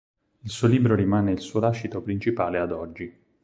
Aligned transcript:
Il 0.39 0.49
suo 0.49 0.67
libro 0.67 0.95
rimane 0.95 1.31
il 1.31 1.41
suo 1.41 1.59
lascito 1.59 2.01
principale 2.01 2.57
ad 2.57 2.71
oggi. 2.71 3.15